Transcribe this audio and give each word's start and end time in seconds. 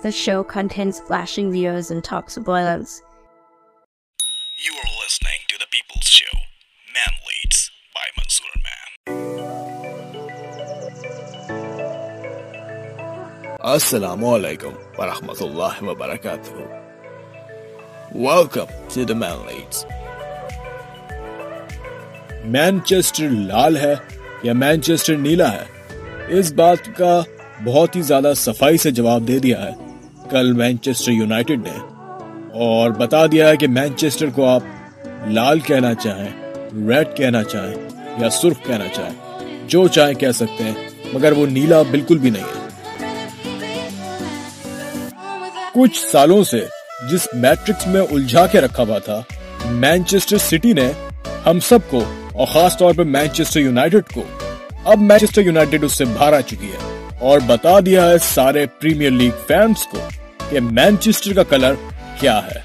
The 0.00 0.12
show 0.12 0.44
contains 0.44 1.00
flashing 1.00 1.50
videos 1.50 1.90
and 1.90 2.04
talks 2.04 2.36
of 2.36 2.44
violence. 2.44 3.02
You 4.64 4.72
are 4.74 4.90
listening 5.02 5.40
to 5.48 5.58
the 5.58 5.66
People's 5.72 6.04
Show, 6.06 6.34
Man 6.94 7.14
Leads 7.28 7.70
by 7.96 8.06
Mansoor 8.16 8.54
Man. 8.66 8.88
Assalamu 13.60 14.26
alaikum 14.38 14.72
wa 14.98 15.04
rahmatullahi 15.12 15.82
wa 15.82 15.94
barakatuh. 15.96 16.54
Welcome 18.12 18.68
to 18.90 19.04
the 19.04 19.16
Man 19.16 19.44
Leads. 19.46 19.84
Manchester 22.52 23.28
لال 23.48 23.76
ہے 23.76 23.94
یا 24.42 24.52
Manchester 24.62 25.16
نیلا 25.16 25.50
ہے 25.52 25.66
اس 26.38 26.52
بات 26.60 26.82
کا 26.98 27.12
بہت 27.64 27.96
ہی 27.96 28.02
زیادہ 28.10 28.32
صفائی 28.36 28.76
سے 28.78 28.90
جواب 28.98 29.26
دے 29.28 29.38
دیا 29.38 29.58
ہے 29.62 29.87
کل 30.30 30.52
مینچسٹر 30.52 31.12
یونائٹڈ 31.12 31.66
نے 31.66 31.78
اور 32.64 32.90
بتا 32.90 33.24
دیا 33.26 33.48
ہے 33.48 33.56
کہ 33.56 33.68
مینچسٹر 33.68 34.30
کو 34.30 34.46
آپ 34.46 34.62
لال 35.28 35.60
کہنا 35.60 35.94
چاہیں، 35.94 36.28
ریڈ 36.88 37.16
کہنا 37.16 37.42
چاہیں 37.42 37.74
یا 38.18 38.30
سرخ 38.30 38.66
کہنا 38.66 38.88
چاہیں، 38.94 39.68
جو 39.68 39.86
چاہیں 39.88 40.14
کہہ 40.14 40.32
سکتے 40.34 40.64
ہیں، 40.64 40.74
مگر 41.12 41.32
وہ 41.32 41.46
نیلا 41.46 41.82
بالکل 41.82 42.18
بھی 42.18 42.30
نہیں 42.30 42.42
ہے۔ 42.44 42.56
کچھ 45.74 45.98
سالوں 46.12 46.42
سے 46.44 46.64
جس 47.10 47.28
میٹرکس 47.34 47.86
میں 47.86 48.00
الجھا 48.10 48.46
کے 48.46 48.60
رکھا 48.60 48.82
ہوا 48.82 48.98
تھا، 48.98 49.20
مینچسٹر 49.64 50.38
سٹی 50.38 50.72
نے 50.72 50.90
ہم 51.46 51.60
سب 51.60 51.90
کو 51.90 52.02
اور 52.32 52.46
خاص 52.46 52.76
طور 52.76 52.94
پہ 52.94 53.02
مینچسٹر 53.02 53.60
یونائٹڈ 53.60 54.12
کو، 54.14 54.22
اب 54.84 55.00
مینچسٹر 55.00 55.42
یونائٹڈ 55.42 55.84
اس 55.84 55.92
سے 55.92 56.04
باہر 56.04 56.32
آ 56.32 56.40
چکی 56.40 56.72
ہے۔ 56.72 56.97
اور 57.20 57.40
بتا 57.46 57.78
دیا 57.80 58.08
ہے 58.10 58.18
سارے 58.18 58.66
پریمیئر 58.66 59.10
لیگ 59.10 59.30
فینس 59.46 59.86
کو 59.86 59.98
کہ 60.50 60.60
مینچسٹر 60.60 61.32
کا 61.32 61.42
کلر 61.42 61.74
کیا 62.20 62.40
ہے۔ 62.46 62.60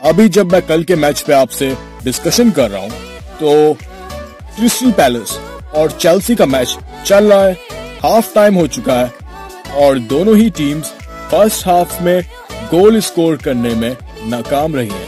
ابھی 0.00 0.28
جب 0.28 0.52
میں 0.52 0.60
کل 0.66 0.82
کے 0.82 0.94
میچ 0.94 1.24
پہ 1.24 1.32
آپ 1.32 1.52
سے 1.52 1.72
ڈسکشن 2.02 2.50
کر 2.50 2.70
رہا 2.70 2.78
ہوں، 2.78 2.88
تو 3.38 3.72
کرسٹل 4.56 4.92
پیلس 4.96 5.38
اور 5.72 5.88
چیلسی 5.98 6.34
کا 6.34 6.44
میچ 6.44 6.76
چل 7.04 7.26
رہا 7.26 7.44
ہے 7.46 7.52
ہاف 8.04 8.32
ٹائم 8.32 8.56
ہو 8.56 8.66
چکا 8.66 8.98
ہے 9.00 9.06
اور 9.74 9.96
دونوں 10.10 10.36
ہی 10.36 10.48
ٹیمز 10.56 10.92
فرسٹ 11.30 11.66
ہاف 11.66 12.00
میں 12.00 12.20
گول 12.72 12.96
اسکور 12.96 13.36
کرنے 13.36 13.74
میں 13.74 13.94
ناکام 14.26 14.74
رہی 14.74 14.90
ہیں۔ 14.90 15.07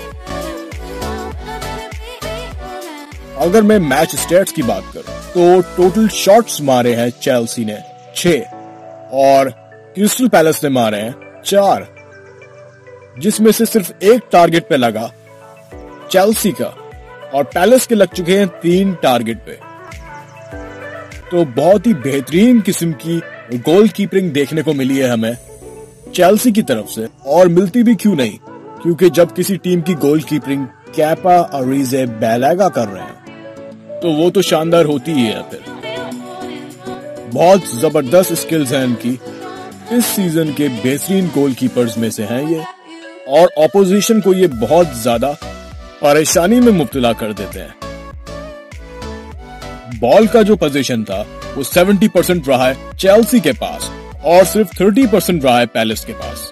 اگر 3.41 3.63
میں 3.63 3.79
میچ 3.79 4.17
سٹیٹس 4.17 4.53
کی 4.53 4.63
بات 4.63 4.95
کروں 4.95 5.35
تو 5.35 5.61
ٹوٹل 5.75 6.07
شارٹس 6.13 6.61
مارے 6.61 6.97
ہیں 6.97 7.11
چیلسی 7.21 7.65
نے 7.65 7.75
چھ 8.15 8.41
اور 9.11 9.47
کرسٹل 9.97 10.29
پیلس 10.29 10.63
نے 10.63 10.69
مارے 10.69 11.01
ہیں 11.01 11.11
چار 11.45 11.83
جس 13.17 13.41
میں 13.41 13.53
سے 13.53 13.65
صرف 13.65 13.93
ایک 13.99 14.33
ٹارگٹ 14.33 14.69
پہ 14.69 14.75
لگا 14.75 15.09
چیلسی 16.09 16.51
کا 16.51 16.71
اور 17.33 17.45
پیلس 17.45 17.87
کے 17.87 17.95
لگ 17.95 18.15
چکے 18.15 18.39
ہیں 18.39 18.47
تین 18.61 18.93
ٹارگٹ 19.01 19.47
پہ۔ 19.47 19.55
تو 21.31 21.45
بہت 21.57 21.87
ہی 21.87 21.95
بہترین 21.95 22.61
قسم 22.65 22.93
کی 22.93 23.21
گول 23.67 23.87
کیپرنگ 23.87 24.31
دیکھنے 24.31 24.63
کو 24.63 24.73
ملی 24.73 25.03
ہے 25.03 25.09
ہمیں 25.09 25.33
چیلسی 26.13 26.53
کی 26.53 26.63
طرف 26.63 26.91
سے 26.91 27.05
اور 27.25 27.47
ملتی 27.47 27.83
بھی 27.83 27.95
کیوں 27.95 28.17
نہیں؟ 28.17 28.47
کیونکہ 28.83 29.09
جب 29.09 29.27
کسی 29.35 29.57
ٹیم 29.57 29.81
کی 29.81 29.95
گول 30.03 30.21
کیپرنگ 30.21 30.65
کیپا 30.93 31.35
اور 31.35 31.67
ریزے 31.67 32.07
بیلاگا 32.07 32.69
کر 32.69 32.89
رہے 32.89 33.01
ہیں۔ 33.01 33.20
تو 34.03 34.11
وہ 34.11 34.31
تو 34.31 34.43
شاندار 34.43 34.85
ہوتی 34.85 35.13
ہی 35.13 35.27
ہے 35.27 35.41
پھر۔ 35.51 35.59
بہت 37.35 37.61
زبردست 37.69 38.33
اسکلز 38.33 38.75
ہیں 38.75 38.85
ان 38.85 38.95
کی۔ 38.95 39.17
اس 39.91 40.05
سیزن 40.05 40.53
کے 40.53 40.69
بہترین 40.83 41.27
گول 41.37 41.53
کیپرز 41.53 41.97
میں 41.97 42.11
سے 42.11 42.25
ہیں 42.25 42.51
یہ۔ 42.51 42.59
اور 43.27 43.65
اپوزیشن 43.65 44.21
کو 44.21 44.35
یہ 44.35 44.47
بہت 44.47 44.87
زیادہ 44.95 45.33
پریشانی 46.01 46.61
میں 46.61 46.73
مبتلا 46.73 47.13
کر 47.13 47.33
دیتے 47.33 47.61
ہیں۔ 47.61 47.69
بال 50.01 50.27
کا 50.27 50.43
جو 50.43 50.57
پوزیشن 50.57 51.05
تھا، 51.05 51.25
وہ 51.57 51.63
سیونٹی 51.63 52.09
پرسینٹ 52.09 52.49
رہا 52.49 52.69
ہے 52.69 52.75
چیلسی 52.97 53.39
کے 53.39 53.53
پاس 53.53 53.91
اور 54.23 54.45
صرف 54.45 54.71
تھرٹی 54.71 55.07
پرسینٹ 55.07 55.45
رہا 55.45 55.61
ہے 55.61 55.67
پیلس 55.67 56.05
کے 56.05 56.13
پاس۔ 56.13 56.51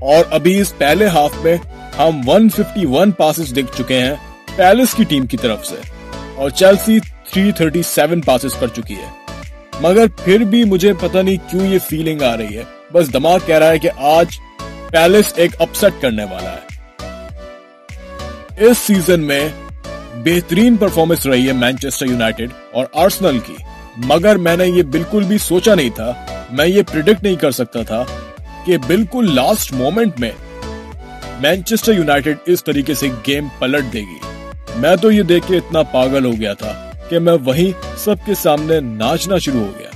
اور 0.00 0.24
ابھی 0.30 0.60
اس 0.60 0.78
پہلے 0.78 1.06
ہاف 1.06 1.44
میں 1.44 1.56
ہم 1.98 2.30
151 2.30 3.10
پاسز 3.16 3.54
دیکھ 3.54 3.78
چکے 3.78 3.98
ہیں 3.98 4.14
پیلس 4.56 4.94
کی 4.94 5.04
ٹیم 5.04 5.26
کی 5.26 5.36
طرف 5.36 5.66
سے۔ 5.66 5.95
اور 6.36 6.50
چیلسی 6.50 6.98
337 7.32 8.20
پاسز 8.24 8.54
کر 8.54 8.66
چکی 8.66 8.94
ہے۔ 8.94 9.10
مگر 9.80 10.06
پھر 10.24 10.38
بھی 10.38 10.64
مجھے 10.64 10.92
پتہ 10.92 11.18
نہیں 11.18 11.50
کیوں 11.50 11.66
یہ 11.66 11.78
فیلنگ 11.88 12.22
آ 12.22 12.36
رہی 12.36 12.56
ہے۔ 12.56 12.62
بس 12.92 13.12
دماغ 13.12 13.38
کہہ 13.46 13.58
رہا 13.58 13.68
ہے 13.68 13.78
کہ 13.78 13.90
آج 13.96 14.26
پیلس 14.90 15.32
ایک 15.36 15.50
اپسٹ 15.58 16.02
کرنے 16.02 16.24
والا 16.24 16.52
ہے۔ 16.52 16.66
اس 18.66 18.78
سیزن 18.78 19.20
میں 19.20 19.48
بہترین 20.24 20.76
پرفارمنس 20.76 21.26
رہی 21.26 21.46
ہے 21.48 21.52
مینچسٹر 21.52 22.06
یونائٹڈ 22.06 22.50
اور 22.72 22.84
آرسنل 22.94 23.38
کی۔ 23.38 23.56
مگر 23.96 24.36
میں 24.36 24.56
نے 24.56 24.66
یہ 24.66 24.82
بالکل 24.82 25.24
بھی 25.24 25.38
سوچا 25.38 25.74
نہیں 25.74 25.90
تھا، 25.90 26.12
میں 26.50 26.66
یہ 26.66 26.82
پریڈکٹ 26.92 27.22
نہیں 27.22 27.36
کر 27.36 27.50
سکتا 27.50 27.82
تھا 27.82 28.04
کہ 28.66 28.78
بالکل 28.78 29.34
لاسٹ 29.34 29.72
مومنٹ 29.72 30.20
میں 30.20 30.30
مینچسٹر 31.40 31.92
یونائٹڈ 31.92 32.36
اس 32.46 32.64
طریقے 32.64 32.94
سے 32.94 33.08
گیم 33.28 33.48
پلٹ 33.58 33.92
دے 33.92 34.00
گی۔ 34.00 34.35
میں 34.76 34.96
تو 34.96 35.10
یہ 35.10 35.22
دیکھ 35.22 35.48
کے 35.48 35.56
اتنا 35.56 35.82
پاگل 35.82 36.24
ہو 36.24 36.32
گیا 36.32 36.54
تھا 36.54 36.90
کہ 37.08 37.18
میں 37.18 37.36
وہیں 37.44 37.98
سب 37.98 38.14
کے 38.26 38.34
سامنے 38.34 38.80
ناچنا 38.80 39.38
شروع 39.38 39.60
ہو 39.60 39.72
گیا۔ 39.78 39.88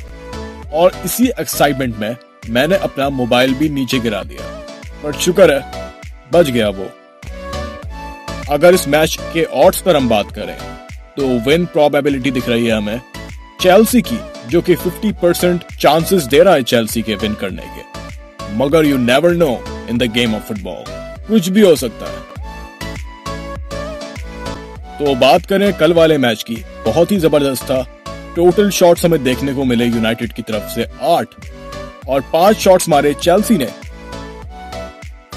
اور 0.71 0.91
اسی 1.05 1.25
ایکسائٹمنٹ 1.37 1.95
میں 1.99 2.11
میں 2.49 2.67
نے 2.67 2.75
اپنا 2.75 3.09
موبائل 3.09 3.55
بھی 3.59 3.69
نیچے 3.69 3.99
گرا 4.05 4.23
دیا۔ 4.23 4.61
بٹ 5.03 5.21
شکر 5.21 5.49
ہے، 5.49 5.89
بچ 6.33 6.49
گیا 6.55 6.69
وہ۔ 6.69 6.85
اگر 8.49 8.73
اس 8.73 8.87
میچ 8.87 9.19
کے 9.33 9.45
آٹس 9.53 9.85
پر 9.85 9.95
ہم 9.95 10.09
بات 10.09 10.25
کریں، 10.35 10.57
تو 11.17 11.29
ون 11.47 11.65
پرابیبلٹی 11.65 12.31
دکھ 12.31 12.49
رہی 12.49 12.67
ہے 12.67 12.73
ہمیں 12.73 12.97
چیلسی 13.59 14.01
کی، 14.01 14.17
جو 14.49 14.61
کہ 14.61 14.75
50% 14.85 15.79
چانسز 15.79 16.29
دے 16.31 16.45
رہا 16.45 16.55
ہے 16.55 16.63
چیلسی 16.63 17.03
کے 17.03 17.15
ون 17.15 17.35
کرنے 17.35 17.63
کے۔ 17.77 17.83
مگر 18.51 18.85
you 18.85 18.99
never 18.99 19.31
know 19.31 19.57
in 19.89 20.01
the 20.01 20.05
game 20.15 20.35
of 20.35 20.47
football 20.63 20.91
کچھ 21.29 21.51
بھی 21.51 21.63
ہو 21.63 21.75
سکتا 21.75 22.07
ہے۔ 22.07 22.30
تو 25.01 25.15
بات 25.15 25.49
کریں 25.49 25.73
کل 25.79 25.93
والے 25.93 26.19
میچ 26.19 26.45
کی۔ 26.45 26.55
بہت 26.85 27.13
ہی 27.13 27.19
زبردست 27.19 27.67
تھا۔ 27.67 27.83
ٹوٹل 28.35 28.71
شاٹس 28.71 29.05
ہمیں 29.05 29.19
دیکھنے 29.19 29.53
کو 29.53 29.65
ملے 29.65 29.85
یونائٹڈ 29.85 30.33
کی 30.33 30.43
طرف 30.43 30.71
سے 30.75 30.85
آٹھ۔ 31.01 31.41
اور 32.07 32.21
پانچ 32.31 32.59
شاٹس 32.59 32.89
مارے 32.89 33.13
چیلسی 33.21 33.57
نے۔ 33.57 33.67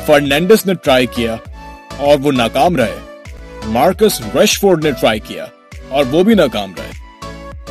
فرنینڈس 0.05 0.65
نے 0.65 0.73
ٹرائی 0.73 1.05
کیا 1.05 1.35
اور 1.97 2.17
وہ 2.19 2.31
ناکام 2.31 2.75
رہے۔ 2.75 2.95
مارکس 3.65 4.21
ریش 4.35 4.59
فورڈ 4.59 4.83
نے 4.83 4.91
ٹرائی 4.91 5.19
کیا 5.19 5.45
اور 5.89 6.05
وہ 6.11 6.23
بھی 6.23 6.33
ناکام 6.33 6.73
رہے۔ 6.77 6.91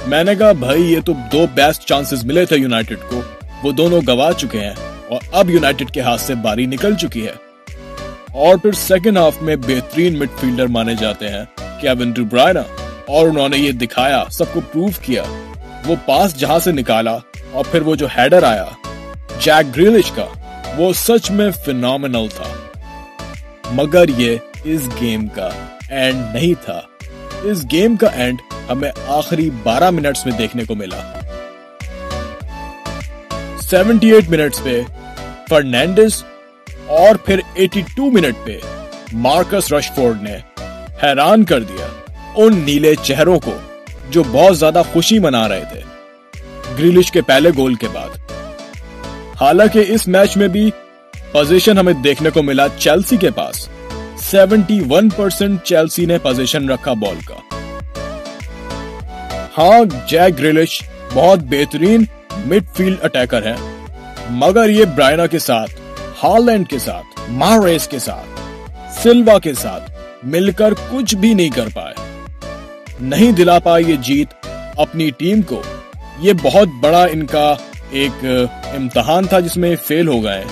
میں 0.07 0.25
نے 0.25 0.35
کہا، 0.35 0.53
بھائی، 0.53 0.83
یہ 0.93 1.01
تو 1.05 1.13
دو 1.33 1.47
بیسٹ 1.55 1.83
چانسز 1.83 2.25
ملے 2.25 2.45
تھے 2.45 2.57
یونائٹڈ 2.57 2.97
کو۔ 3.09 3.21
وہ 3.65 3.73
دونوں 3.73 4.01
گوا 4.07 4.33
چکے 4.33 4.61
ہیں 4.61 4.75
اور 5.09 5.21
اب 5.33 5.51
یونائٹڈ 5.51 5.91
کے 5.91 6.01
ہاتھ 6.01 6.21
سے 6.21 6.35
باری 6.35 6.67
نکل 6.67 6.95
چکی 6.95 7.27
ہے۔ 7.27 7.33
اور 8.33 8.57
پھر 8.57 8.73
سیکنڈ 8.73 9.19
ہاف 9.19 9.43
میں 9.43 9.57
بہترین 9.57 10.19
مڈ 10.19 10.29
فیلڈر 10.41 10.67
مانے 10.67 10.95
جاتے 10.95 11.29
ہیں۔ 11.29 11.45
کیون 11.83 12.11
ڈو 12.11 12.25
برائنا 12.25 12.61
اور 13.07 13.29
انہوں 13.29 13.49
نے 13.49 13.59
یہ 13.59 13.73
دکھایا، 13.73 14.25
سب 14.31 14.45
کو 14.53 14.61
پروف 14.61 14.99
کیا۔ 14.99 15.23
وہ 15.87 15.97
پاس 16.07 16.37
جہاں 16.37 16.59
سے 16.59 16.73
نکالا 16.73 17.19
اور 17.51 17.65
پھر 17.71 17.83
وہ 17.83 17.95
جو 17.95 18.07
ہیڈر 18.17 18.43
آیا، 18.43 18.65
جیک 19.41 19.77
گریلش 19.77 20.11
کا، 20.11 20.27
وہ 20.77 20.93
سچ 20.93 21.31
میں 21.31 21.51
فینومنل 21.51 22.27
تھا۔ 22.37 22.53
مگر 23.73 24.09
یہ 24.09 24.37
اس 24.65 24.81
گیم 25.01 25.27
کا 25.27 25.51
اینڈ 25.89 26.35
نہیں 26.35 26.65
تھا۔ 26.65 26.81
اس 27.43 27.65
گیم 27.73 27.97
کا 27.97 28.07
اینڈ 28.07 28.39
ہمیں 28.71 28.93
آخری 29.07 29.51
بارہ 29.63 29.91
منٹس 29.91 30.27
میں 30.27 30.39
دیکھنے 30.39 30.65
کو 30.65 30.75
ملا۔ 30.75 31.19
سیونٹی 33.61 34.13
ایٹ 34.13 34.29
منٹس 34.29 34.63
پہ 34.63 34.83
فرنینڈس 35.49 36.25
اور 36.87 37.15
پھر 37.15 37.41
ایٹی 37.55 37.81
ٹو 37.81 38.11
منٹ 38.11 38.35
پہ 38.45 38.59
مارکس 39.13 39.73
رشفورڈ 39.73 40.23
نے 40.23 40.37
حیران 41.03 41.45
کر 41.45 41.63
دیا 41.63 41.87
ان 42.37 42.59
نیلے 42.59 42.95
چہروں 43.03 43.39
کو 43.39 43.53
جو 44.11 44.23
بہت 44.23 44.59
زیادہ 44.59 44.83
خوشی 44.93 45.19
منا 45.19 45.49
رہے 45.49 45.63
تھے۔ 45.73 45.81
گریلش 46.79 47.13
کے 47.13 47.23
پہلے 47.23 47.51
گول 47.57 47.75
کے 47.75 47.87
بعد۔ 47.93 48.09
حالانکہ 49.41 49.85
اس 49.89 50.09
میچ 50.09 50.37
میں 50.37 50.49
بھی 50.49 50.71
پوزیشن 51.33 51.79
ہمیں 51.79 51.93
دیکھنے 51.93 52.31
کو 52.31 52.43
ملا 52.43 52.67
چیلسی 52.79 53.17
کے 53.17 53.31
پاس۔ 53.31 53.69
سیونٹی 54.19 54.81
ون 54.91 55.09
پرسینٹ 55.09 55.63
چیلسی 55.63 56.07
نے 56.07 56.19
پوزیشن 56.19 56.71
رکھا 56.71 56.93
بال 56.93 57.19
کا۔ 57.25 57.35
ہاں 59.59 59.85
جیک 60.09 60.39
گریلش 60.39 60.83
بہت 61.15 61.39
بہترین 61.39 62.05
مڈ 62.47 62.77
فیلڈ 62.77 63.05
اٹیکر 63.05 63.47
ہے 63.47 63.55
مگر 64.31 64.69
یہ 64.69 64.85
برائنا 64.85 65.27
کے 65.27 65.39
ساتھ، 65.39 65.71
ہالینڈ 66.23 66.69
کے 66.69 66.79
ساتھ 66.79 67.21
مہاریس 67.29 67.89
کے 67.89 67.99
ساتھ، 67.99 68.41
سلوا 69.03 69.39
کے 69.39 69.55
ساتھ 69.55 69.92
مل 70.23 70.51
کر 70.51 70.75
کچھ 70.91 71.17
بھی 71.17 71.35
نہیں 71.35 71.49
کر 71.49 71.69
پائے۔ 71.75 71.95
نہیں 73.01 73.33
دلا 73.33 73.59
پائے 73.59 73.85
یہ 73.87 73.95
جیت 73.97 74.47
اپنی 74.77 75.11
ٹیم 75.11 75.43
کو۔ 75.43 75.63
یہ 76.19 76.33
بہت 76.43 76.69
بڑا 76.81 77.05
ان 77.05 77.27
کا 77.27 77.55
ایک 77.91 78.25
امتحان 78.77 79.25
تھا 79.25 79.41
جس 79.41 79.57
میں 79.57 79.77
فیل 79.87 80.09
ہو 80.09 80.25
گئے۔ 80.25 80.45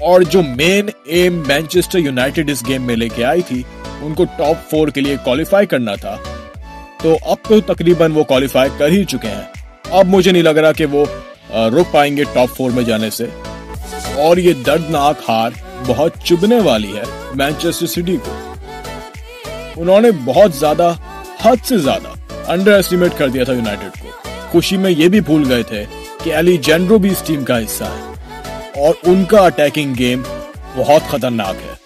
اور 0.00 0.20
جو 0.20 0.42
مین 0.42 0.90
ایم 1.04 1.42
مینچسٹر 1.48 1.98
یونائٹڈ 1.98 2.50
اس 2.50 2.68
گیم 2.68 2.82
میں 2.82 2.96
لے 2.96 3.08
کے 3.08 3.24
آئی 3.24 3.42
تھی، 3.42 3.62
ان 4.00 4.14
کو 4.14 4.24
ٹاپ 4.24 4.70
فور 4.70 4.88
کے 4.88 5.00
لیے 5.00 5.16
کوالیفائی 5.24 5.66
کرنا 5.66 5.94
تھا۔ 5.94 6.16
تو 7.02 7.18
اب 7.26 7.36
تو 7.48 7.60
تقریباً 7.60 8.12
وہ 8.12 8.24
کوالیفائی 8.24 8.70
کر 8.78 8.88
ہی 8.88 9.04
چکے 9.04 9.28
ہیں۔ 9.28 9.42
اب 9.90 10.06
مجھے 10.06 10.32
نہیں 10.32 10.42
لگ 10.42 10.48
رہا 10.48 10.72
کہ 10.72 10.86
وہ 10.86 11.04
رک 11.50 11.92
پائیں 11.92 12.16
گے 12.16 12.24
ٹاپ 12.32 12.56
فور 12.56 12.70
میں 12.70 12.82
جانے 12.82 13.10
سے۔ 13.10 13.24
اور 14.14 14.36
یہ 14.36 14.52
دردناک 14.66 15.16
ہار 15.28 15.50
بہت 15.86 16.12
چبنے 16.24 16.60
والی 16.60 16.96
ہے 16.96 17.02
مینچسٹر 17.34 17.86
سٹی 17.86 18.16
کو۔ 18.16 18.47
انہوں 19.78 20.00
نے 20.00 20.08
بہت 20.24 20.54
زیادہ، 20.54 20.94
حد 21.42 21.56
سے 21.64 21.78
زیادہ 21.78 22.08
انڈر 22.50 22.72
ایسٹیمیٹ 22.72 23.12
کر 23.16 23.28
دیا 23.28 23.44
تھا 23.44 23.52
یونائٹڈ 23.52 24.00
کو۔ 24.00 24.08
خوشی 24.50 24.76
میں 24.76 24.90
یہ 24.90 25.08
بھی 25.08 25.20
بھول 25.20 25.52
گئے 25.52 25.62
تھے 25.62 25.84
کہ 26.22 26.34
علی 26.34 26.56
جینڈرو 26.56 26.98
بھی 26.98 27.10
اس 27.10 27.22
ٹیم 27.26 27.44
کا 27.44 27.58
حصہ 27.58 27.84
ہے 27.84 28.12
اور 28.84 28.94
ان 29.02 29.24
کا 29.24 29.38
اٹیکنگ 29.38 29.94
گیم 29.98 30.22
بہت 30.76 31.10
خطرناک 31.10 31.54
ہے۔ 31.68 31.77